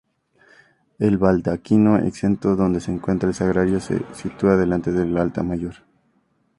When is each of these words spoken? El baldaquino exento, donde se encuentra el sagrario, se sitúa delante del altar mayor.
El 0.97 1.19
baldaquino 1.19 1.99
exento, 1.99 2.55
donde 2.55 2.79
se 2.79 2.91
encuentra 2.91 3.29
el 3.29 3.35
sagrario, 3.35 3.79
se 3.79 4.01
sitúa 4.15 4.55
delante 4.57 4.91
del 4.91 5.15
altar 5.15 5.43
mayor. 5.45 5.75